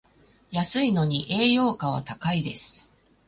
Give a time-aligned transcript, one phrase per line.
[0.49, 2.91] 安いのに栄養価は高いです